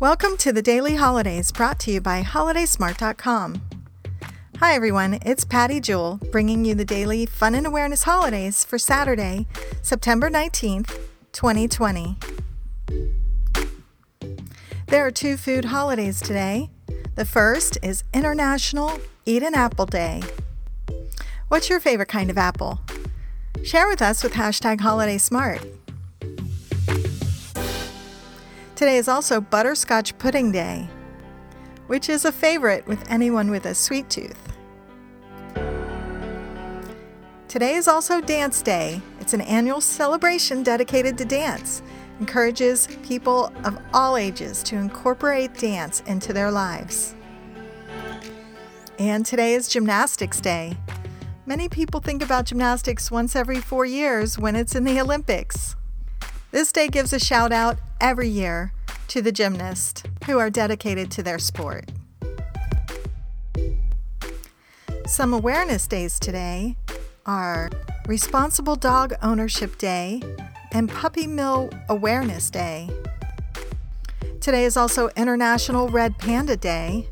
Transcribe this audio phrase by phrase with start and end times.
[0.00, 3.60] Welcome to the Daily Holidays brought to you by HolidaySmart.com.
[4.56, 9.46] Hi everyone, it's Patty Jewell bringing you the daily Fun and Awareness Holidays for Saturday,
[9.82, 10.98] September 19th,
[11.32, 12.16] 2020.
[14.86, 16.70] There are two food holidays today.
[17.16, 20.22] The first is International Eat an Apple Day.
[21.48, 22.80] What's your favorite kind of apple?
[23.62, 25.89] Share with us with hashtag HolidaySmart.
[28.80, 30.88] Today is also Butterscotch Pudding Day,
[31.86, 34.56] which is a favorite with anyone with a sweet tooth.
[37.46, 39.02] Today is also Dance Day.
[39.20, 41.82] It's an annual celebration dedicated to dance.
[42.20, 47.14] Encourages people of all ages to incorporate dance into their lives.
[48.98, 50.74] And today is Gymnastics Day.
[51.44, 55.76] Many people think about gymnastics once every four years when it's in the Olympics.
[56.50, 58.72] This day gives a shout out every year
[59.08, 61.90] to the gymnasts who are dedicated to their sport.
[65.06, 66.76] Some awareness days today
[67.26, 67.70] are
[68.06, 70.22] Responsible Dog Ownership Day
[70.72, 72.88] and Puppy Mill Awareness Day.
[74.40, 77.08] Today is also International Red Panda Day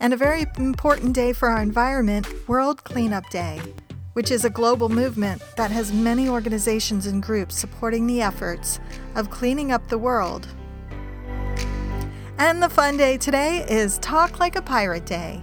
[0.00, 3.60] and a very important day for our environment, World Cleanup Day
[4.12, 8.78] which is a global movement that has many organizations and groups supporting the efforts
[9.14, 10.48] of cleaning up the world.
[12.38, 15.42] And the fun day today is Talk Like a Pirate Day.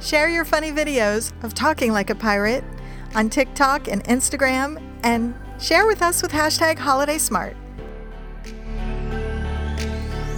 [0.00, 2.64] Share your funny videos of talking like a pirate
[3.14, 7.56] on TikTok and Instagram and share with us with hashtag HolidaySmart.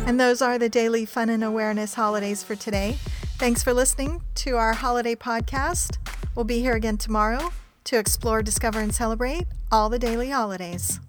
[0.07, 2.97] And those are the daily fun and awareness holidays for today.
[3.37, 5.99] Thanks for listening to our holiday podcast.
[6.39, 7.51] We'll be here again tomorrow
[7.83, 11.01] to explore, discover, and celebrate all the daily holidays.